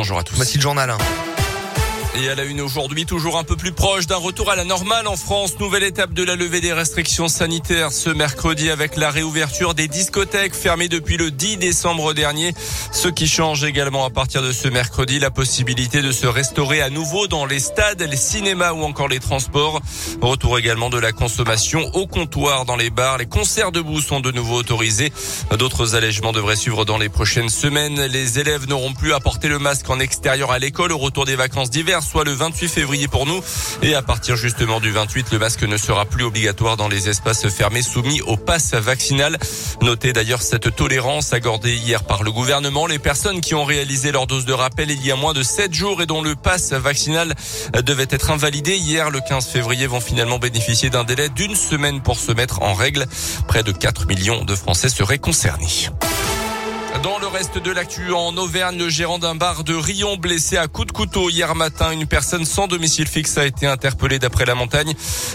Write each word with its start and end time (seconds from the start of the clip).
bonjour 0.00 0.18
à 0.18 0.24
tous. 0.24 0.34
Voici 0.36 0.56
le 0.56 0.62
journal. 0.62 0.96
Et 2.16 2.28
à 2.28 2.34
la 2.34 2.42
une 2.42 2.60
aujourd'hui, 2.60 3.06
toujours 3.06 3.38
un 3.38 3.44
peu 3.44 3.54
plus 3.54 3.70
proche 3.70 4.08
d'un 4.08 4.16
retour 4.16 4.50
à 4.50 4.56
la 4.56 4.64
normale 4.64 5.06
en 5.06 5.14
France. 5.14 5.60
Nouvelle 5.60 5.84
étape 5.84 6.12
de 6.12 6.24
la 6.24 6.34
levée 6.34 6.60
des 6.60 6.72
restrictions 6.72 7.28
sanitaires 7.28 7.92
ce 7.92 8.10
mercredi 8.10 8.68
avec 8.68 8.96
la 8.96 9.10
réouverture 9.10 9.74
des 9.74 9.86
discothèques 9.86 10.56
fermées 10.56 10.88
depuis 10.88 11.16
le 11.16 11.30
10 11.30 11.58
décembre 11.58 12.12
dernier. 12.12 12.52
Ce 12.90 13.06
qui 13.06 13.28
change 13.28 13.62
également 13.62 14.04
à 14.04 14.10
partir 14.10 14.42
de 14.42 14.50
ce 14.50 14.66
mercredi, 14.66 15.20
la 15.20 15.30
possibilité 15.30 16.02
de 16.02 16.10
se 16.10 16.26
restaurer 16.26 16.82
à 16.82 16.90
nouveau 16.90 17.28
dans 17.28 17.46
les 17.46 17.60
stades, 17.60 18.02
les 18.02 18.16
cinémas 18.16 18.72
ou 18.72 18.82
encore 18.82 19.08
les 19.08 19.20
transports. 19.20 19.80
Retour 20.20 20.58
également 20.58 20.90
de 20.90 20.98
la 20.98 21.12
consommation 21.12 21.94
au 21.94 22.08
comptoir 22.08 22.64
dans 22.64 22.76
les 22.76 22.90
bars. 22.90 23.18
Les 23.18 23.26
concerts 23.26 23.70
debout 23.70 24.00
sont 24.00 24.18
de 24.18 24.32
nouveau 24.32 24.56
autorisés. 24.56 25.12
D'autres 25.56 25.94
allègements 25.94 26.32
devraient 26.32 26.56
suivre 26.56 26.84
dans 26.84 26.98
les 26.98 27.08
prochaines 27.08 27.50
semaines. 27.50 28.04
Les 28.06 28.40
élèves 28.40 28.66
n'auront 28.66 28.94
plus 28.94 29.12
à 29.12 29.20
porter 29.20 29.46
le 29.46 29.60
masque 29.60 29.88
en 29.88 30.00
extérieur 30.00 30.50
à 30.50 30.58
l'école 30.58 30.90
au 30.90 30.98
retour 30.98 31.24
des 31.24 31.36
vacances 31.36 31.70
d'hiver 31.70 31.99
soit 32.00 32.24
le 32.24 32.32
28 32.32 32.68
février 32.68 33.08
pour 33.08 33.26
nous. 33.26 33.40
Et 33.82 33.94
à 33.94 34.02
partir 34.02 34.36
justement 34.36 34.80
du 34.80 34.90
28, 34.90 35.32
le 35.32 35.38
masque 35.38 35.62
ne 35.62 35.76
sera 35.76 36.04
plus 36.04 36.24
obligatoire 36.24 36.76
dans 36.76 36.88
les 36.88 37.08
espaces 37.08 37.48
fermés 37.48 37.82
soumis 37.82 38.20
au 38.22 38.36
pass 38.36 38.74
vaccinal. 38.74 39.38
Notez 39.82 40.12
d'ailleurs 40.12 40.42
cette 40.42 40.74
tolérance 40.74 41.32
accordée 41.32 41.74
hier 41.74 42.04
par 42.04 42.22
le 42.22 42.32
gouvernement. 42.32 42.86
Les 42.86 42.98
personnes 42.98 43.40
qui 43.40 43.54
ont 43.54 43.64
réalisé 43.64 44.12
leur 44.12 44.26
dose 44.26 44.44
de 44.44 44.52
rappel 44.52 44.90
il 44.90 45.04
y 45.04 45.10
a 45.10 45.16
moins 45.16 45.32
de 45.32 45.42
7 45.42 45.72
jours 45.72 46.02
et 46.02 46.06
dont 46.06 46.22
le 46.22 46.34
pass 46.34 46.72
vaccinal 46.72 47.34
devait 47.84 48.06
être 48.10 48.30
invalidé 48.30 48.76
hier 48.76 49.10
le 49.10 49.20
15 49.20 49.46
février 49.46 49.86
vont 49.86 50.00
finalement 50.00 50.38
bénéficier 50.38 50.90
d'un 50.90 51.04
délai 51.04 51.28
d'une 51.28 51.54
semaine 51.54 52.00
pour 52.02 52.18
se 52.18 52.32
mettre 52.32 52.62
en 52.62 52.74
règle. 52.74 53.06
Près 53.48 53.62
de 53.62 53.72
4 53.72 54.06
millions 54.06 54.44
de 54.44 54.54
Français 54.54 54.88
seraient 54.88 55.18
concernés. 55.18 55.90
Dans 57.02 57.18
le 57.18 57.28
reste 57.28 57.56
de 57.56 57.70
l'actu 57.70 58.12
en 58.12 58.36
Auvergne, 58.36 58.76
le 58.76 58.90
gérant 58.90 59.18
d'un 59.18 59.34
bar 59.34 59.64
de 59.64 59.74
Rion 59.74 60.16
blessé 60.16 60.58
à 60.58 60.66
coups 60.66 60.88
de 60.88 60.92
couteau 60.92 61.30
hier 61.30 61.54
matin. 61.54 61.92
Une 61.92 62.06
personne 62.06 62.44
sans 62.44 62.66
domicile 62.66 63.06
fixe 63.06 63.38
a 63.38 63.46
été 63.46 63.66
interpellée 63.66 64.18
d'après 64.18 64.44
la 64.44 64.54
montagne. 64.54 64.92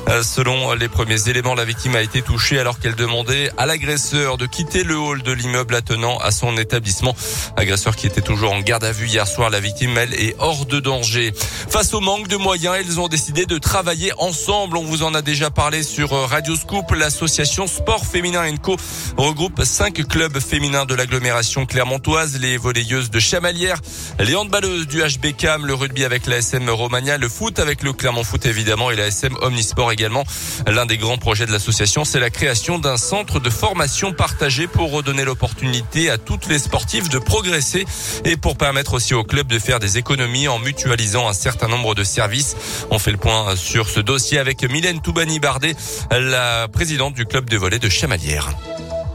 Euh, 0.09 0.21
selon 0.21 0.73
les 0.73 0.89
premiers 0.89 1.27
éléments, 1.27 1.55
la 1.55 1.65
victime 1.65 1.95
a 1.95 2.01
été 2.01 2.21
touchée 2.21 2.59
alors 2.59 2.79
qu'elle 2.79 2.93
demandait 2.93 3.49
à 3.57 3.65
l'agresseur 3.65 4.37
de 4.37 4.45
quitter 4.45 4.83
le 4.83 4.95
hall 4.95 5.23
de 5.23 5.31
l'immeuble 5.31 5.73
attenant 5.73 6.17
à 6.19 6.29
son 6.29 6.55
établissement. 6.57 7.15
Agresseur 7.57 7.95
qui 7.95 8.05
était 8.05 8.21
toujours 8.21 8.51
en 8.51 8.59
garde 8.59 8.83
à 8.83 8.91
vue 8.91 9.07
hier 9.07 9.25
soir. 9.25 9.49
La 9.49 9.59
victime, 9.59 9.97
elle, 9.97 10.13
est 10.13 10.35
hors 10.37 10.67
de 10.67 10.79
danger. 10.79 11.33
Face 11.35 11.95
au 11.95 11.99
manque 11.99 12.27
de 12.27 12.37
moyens, 12.37 12.75
ils 12.85 12.99
ont 12.99 13.07
décidé 13.07 13.47
de 13.47 13.57
travailler 13.57 14.11
ensemble. 14.19 14.77
On 14.77 14.83
vous 14.83 15.01
en 15.01 15.15
a 15.15 15.23
déjà 15.23 15.49
parlé 15.49 15.81
sur 15.81 16.11
Radio 16.11 16.55
Scoop. 16.55 16.91
L'association 16.91 17.65
Sport 17.65 18.05
Féminin 18.05 18.45
Co 18.57 18.75
regroupe 19.17 19.63
cinq 19.63 20.05
clubs 20.07 20.39
féminins 20.39 20.85
de 20.85 20.93
l'agglomération 20.93 21.44
clermontoise, 21.67 22.39
les 22.39 22.57
volleyeuses 22.57 23.11
de 23.11 23.19
Chamalières, 23.19 23.79
les 24.19 24.35
handballeuses 24.35 24.87
du 24.87 25.01
HB 25.01 25.35
Cam, 25.37 25.65
le 25.65 25.73
rugby 25.73 26.03
avec 26.03 26.25
la 26.25 26.37
SM 26.37 26.69
Romagna, 26.69 27.17
le 27.17 27.29
foot 27.29 27.59
avec 27.59 27.83
le 27.83 27.93
Clermont 27.93 28.23
Foot 28.23 28.45
évidemment 28.45 28.89
et 28.89 28.95
la 28.95 29.07
SM 29.07 29.35
Omnisport 29.41 29.91
également. 29.91 30.23
L'un 30.67 30.85
des 30.85 30.97
grands 30.97 31.17
projets 31.17 31.45
de 31.45 31.51
l'association, 31.51 32.03
c'est 32.03 32.19
la 32.19 32.29
création 32.29 32.79
d'un 32.79 32.97
centre 32.97 33.39
de 33.39 33.49
formation 33.49 34.11
partagé 34.11 34.67
pour 34.67 34.91
redonner 34.91 35.23
l'opportunité 35.23 36.09
à 36.09 36.17
toutes 36.17 36.47
les 36.47 36.59
sportives 36.59 37.09
de 37.09 37.19
progresser 37.19 37.85
et 38.23 38.37
pour 38.37 38.57
permettre 38.57 38.95
aussi 38.95 39.13
au 39.13 39.23
club 39.23 39.47
de 39.47 39.59
faire 39.59 39.79
des 39.79 39.97
économies 39.97 40.47
en 40.47 40.59
mutualisant 40.59 41.27
un 41.29 41.33
certain 41.33 41.67
nombre 41.67 41.93
de 41.93 42.03
services. 42.03 42.55
On 42.89 42.97
fait 42.97 43.11
le 43.11 43.17
point 43.17 43.55
sur 43.55 43.87
ce 43.89 43.99
dossier 43.99 44.39
avec 44.39 44.63
Mylène 44.63 45.01
Toubani-Bardet, 45.01 45.75
la 46.11 46.67
présidente 46.67 47.13
du 47.13 47.25
club 47.25 47.49
de 47.49 47.57
volley 47.57 47.79
de 47.79 47.89
Chamalières 47.89 48.49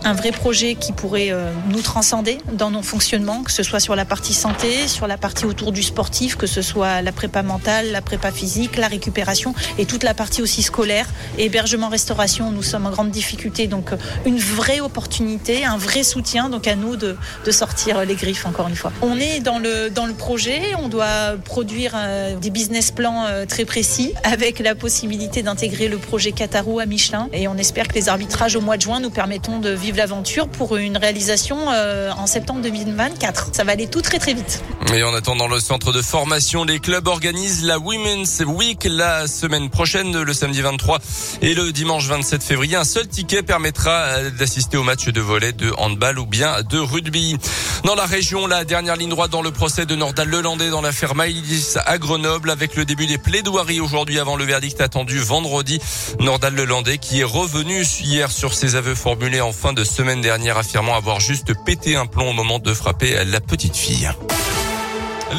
un 0.04 0.12
vrai 0.14 0.32
projet 0.32 0.74
qui 0.74 0.92
pourrait 0.92 1.30
euh, 1.30 1.50
nous 1.68 1.82
transcender 1.82 2.38
dans 2.52 2.70
nos 2.70 2.82
fonctionnements, 2.82 3.42
que 3.42 3.52
ce 3.52 3.62
soit 3.62 3.80
sur 3.80 3.96
la 3.96 4.04
partie 4.04 4.32
santé, 4.32 4.88
sur 4.88 5.06
la 5.06 5.18
partie 5.18 5.44
autour 5.44 5.72
du 5.72 5.82
sportif, 5.82 6.36
que 6.36 6.46
ce 6.46 6.62
soit 6.62 7.02
la 7.02 7.12
prépa 7.12 7.42
mentale, 7.42 7.90
la 7.92 8.00
prépa 8.00 8.30
physique, 8.30 8.76
la 8.76 8.88
récupération 8.88 9.54
et 9.78 9.86
toute 9.86 10.02
la 10.02 10.14
partie 10.14 10.42
aussi 10.42 10.62
scolaire. 10.62 11.06
Hébergement, 11.38 11.88
restauration, 11.88 12.50
nous 12.50 12.62
sommes 12.62 12.86
en 12.86 12.90
grande 12.90 13.10
difficulté, 13.10 13.66
donc 13.66 13.92
euh, 13.92 13.96
une 14.24 14.38
vraie 14.38 14.80
opportunité, 14.80 15.64
un 15.64 15.76
vrai 15.76 16.02
soutien, 16.02 16.48
donc 16.48 16.66
à 16.66 16.76
nous 16.76 16.96
de, 16.96 17.16
de 17.44 17.50
sortir 17.50 18.04
les 18.04 18.14
griffes 18.14 18.46
encore 18.46 18.68
une 18.68 18.76
fois. 18.76 18.92
On 19.02 19.18
est 19.18 19.40
dans 19.40 19.58
le, 19.58 19.90
dans 19.90 20.06
le 20.06 20.14
projet, 20.14 20.60
on 20.78 20.88
doit 20.88 21.36
produire 21.44 21.92
euh, 21.94 22.36
des 22.36 22.50
business 22.50 22.90
plans 22.90 23.26
très 23.48 23.64
précis 23.64 24.14
avec 24.24 24.58
la 24.60 24.74
possibilité 24.74 25.42
d'intégrer 25.42 25.88
le 25.88 25.98
projet 25.98 26.32
Qatarou 26.32 26.78
à 26.78 26.86
Michelin 26.86 27.28
et 27.32 27.48
on 27.48 27.56
espère 27.56 27.88
que 27.88 27.94
les 27.94 28.08
arbitrages 28.08 28.56
au 28.56 28.60
mois 28.60 28.76
de 28.76 28.82
juin 28.82 29.00
nous 29.00 29.10
permettront 29.10 29.58
de 29.58 29.70
vivre 29.70 29.89
l'aventure 29.96 30.48
pour 30.48 30.76
une 30.76 30.96
réalisation 30.96 31.70
euh, 31.70 32.10
en 32.12 32.26
septembre 32.26 32.60
2024. 32.62 33.50
Ça 33.52 33.64
va 33.64 33.72
aller 33.72 33.86
tout 33.86 34.00
très 34.00 34.18
très 34.18 34.34
vite. 34.34 34.62
Et 34.94 35.02
en 35.02 35.14
attendant 35.14 35.48
le 35.48 35.60
centre 35.60 35.92
de 35.92 36.02
formation, 36.02 36.64
les 36.64 36.78
clubs 36.80 37.06
organisent 37.06 37.64
la 37.64 37.78
Women's 37.78 38.42
Week 38.46 38.86
la 38.88 39.26
semaine 39.26 39.70
prochaine, 39.70 40.20
le 40.22 40.32
samedi 40.34 40.60
23 40.60 40.98
et 41.42 41.54
le 41.54 41.72
dimanche 41.72 42.06
27 42.06 42.42
février. 42.42 42.76
Un 42.76 42.84
seul 42.84 43.06
ticket 43.06 43.42
permettra 43.42 43.90
euh, 43.90 44.30
d'assister 44.30 44.76
au 44.76 44.82
match 44.82 45.06
de 45.06 45.20
volet, 45.20 45.52
de 45.52 45.72
handball 45.78 46.18
ou 46.18 46.26
bien 46.26 46.62
de 46.62 46.78
rugby. 46.78 47.36
Dans 47.84 47.94
la 47.94 48.06
région, 48.06 48.46
la 48.46 48.64
dernière 48.64 48.96
ligne 48.96 49.10
droite 49.10 49.30
dans 49.30 49.42
le 49.42 49.50
procès 49.50 49.86
de 49.86 49.94
Nordal 49.94 50.28
Lelandais 50.28 50.70
dans 50.70 50.82
l'affaire 50.82 51.14
Maïlis 51.14 51.74
à 51.86 51.98
Grenoble 51.98 52.50
avec 52.50 52.76
le 52.76 52.84
début 52.84 53.06
des 53.06 53.18
plaidoiries 53.18 53.80
aujourd'hui 53.80 54.18
avant 54.18 54.36
le 54.36 54.44
verdict 54.44 54.80
attendu 54.80 55.18
vendredi. 55.18 55.80
Nordal 56.18 56.54
Lelandais 56.54 56.98
qui 56.98 57.20
est 57.20 57.24
revenu 57.24 57.82
hier 58.02 58.30
sur 58.30 58.54
ses 58.54 58.76
aveux 58.76 58.94
formulés 58.94 59.40
en 59.40 59.52
fin 59.52 59.72
de 59.72 59.79
semaine 59.84 60.20
dernière 60.20 60.58
affirmant 60.58 60.94
avoir 60.94 61.20
juste 61.20 61.54
pété 61.64 61.96
un 61.96 62.06
plomb 62.06 62.30
au 62.30 62.32
moment 62.32 62.58
de 62.58 62.72
frapper 62.72 63.24
la 63.24 63.40
petite 63.40 63.76
fille. 63.76 64.10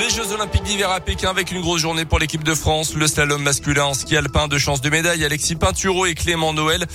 Les 0.02 0.10
Jeux 0.10 0.32
Olympiques 0.34 0.64
d'hiver 0.64 0.90
à 0.90 1.00
Pékin 1.00 1.30
avec 1.30 1.52
une 1.52 1.62
grosse 1.62 1.80
journée 1.80 2.06
pour 2.06 2.18
l'équipe 2.18 2.44
de 2.44 2.56
France. 2.56 2.96
Le 2.96 3.06
slalom 3.06 3.44
masculin 3.44 3.84
en 3.84 3.94
ski 3.94 4.18
alpin, 4.18 4.48
de 4.48 4.58
chance 4.58 4.82
de 4.82 4.90
médaille. 4.90 5.24
Alexis 5.24 5.56
Pinturo 5.56 6.08
et 6.08 6.16
Clément 6.16 6.54
Noël. 6.54 6.88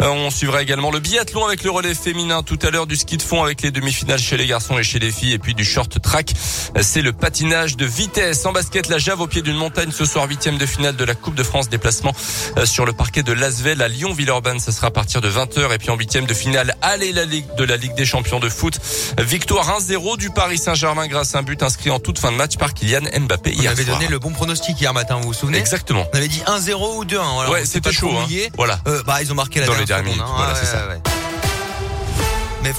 Euh, 0.00 0.06
on 0.06 0.30
suivra 0.30 0.62
également 0.62 0.92
le 0.92 1.00
biathlon 1.00 1.44
avec 1.44 1.64
le 1.64 1.72
relais 1.72 1.92
féminin 1.92 2.44
tout 2.44 2.60
à 2.62 2.70
l'heure, 2.70 2.86
du 2.86 2.94
ski 2.94 3.16
de 3.16 3.22
fond 3.22 3.42
avec 3.42 3.62
les 3.62 3.72
demi-finales 3.72 4.20
chez 4.20 4.36
les 4.36 4.46
garçons 4.46 4.78
et 4.78 4.84
chez 4.84 5.00
les 5.00 5.10
filles, 5.10 5.32
et 5.32 5.40
puis 5.40 5.56
du 5.56 5.64
short 5.64 6.00
track. 6.00 6.34
C'est 6.82 7.02
le 7.02 7.12
patinage 7.12 7.76
de 7.76 7.84
vitesse. 7.84 8.46
En 8.46 8.52
basket, 8.52 8.88
la 8.88 8.98
Jave 8.98 9.20
au 9.20 9.26
pied 9.26 9.42
d'une 9.42 9.56
montagne 9.56 9.90
ce 9.90 10.04
soir, 10.04 10.28
huitième 10.28 10.56
de 10.56 10.66
finale 10.66 10.94
de 10.94 11.04
la 11.04 11.16
Coupe 11.16 11.34
de 11.34 11.42
France. 11.42 11.68
Déplacement 11.68 12.12
euh, 12.58 12.64
sur 12.64 12.86
le 12.86 12.92
parquet 12.92 13.24
de 13.24 13.32
Lasvel 13.32 13.82
à 13.82 13.88
Lyon-Villeurbanne. 13.88 14.60
Ce 14.60 14.70
sera 14.70 14.86
à 14.86 14.90
partir 14.92 15.20
de 15.20 15.28
20h. 15.28 15.74
Et 15.74 15.78
puis 15.78 15.90
en 15.90 15.96
huitième 15.96 16.26
de 16.26 16.34
finale, 16.34 16.76
allez 16.80 17.10
la 17.10 17.24
Ligue 17.24 17.52
de 17.56 17.64
la 17.64 17.76
Ligue 17.76 17.96
des 17.96 18.06
Champions 18.06 18.38
de 18.38 18.48
foot. 18.48 18.78
Victoire 19.18 19.80
1-0 19.80 20.16
du 20.16 20.30
Paris 20.30 20.58
Saint-Germain 20.58 21.08
grâce 21.08 21.34
à 21.34 21.40
un 21.40 21.42
but 21.42 21.60
inscrit 21.64 21.90
en 21.90 21.98
toute 21.98 22.20
fin 22.20 22.30
de 22.30 22.36
match 22.36 22.51
par 22.56 22.74
Kylian 22.74 23.02
Mbappé 23.20 23.50
hier 23.52 23.70
On 23.70 23.72
avait 23.72 23.84
donné 23.84 24.08
le 24.08 24.18
bon 24.18 24.30
pronostic 24.30 24.80
hier 24.80 24.92
matin, 24.94 25.16
vous 25.16 25.28
vous 25.28 25.32
souvenez 25.34 25.58
Exactement. 25.58 26.06
On 26.12 26.16
avait 26.16 26.28
dit 26.28 26.42
1-0 26.46 26.96
ou 26.96 27.04
2-1. 27.04 27.50
ouais, 27.50 27.64
c'était 27.64 27.92
chaud. 27.92 28.10
Hein. 28.16 28.26
Voilà. 28.56 28.78
Euh, 28.86 29.02
bah, 29.06 29.22
ils 29.22 29.30
ont 29.32 29.34
marqué 29.34 29.60
la 29.60 29.66
Dans 29.66 29.72
dernière 29.72 29.98
les 29.98 30.04
dernières 30.04 30.12
minutes. 30.14 30.22
Hein. 30.26 30.34
Voilà, 30.36 30.54
c'est 30.54 30.66
ça. 30.66 30.88
Ouais. 30.88 31.11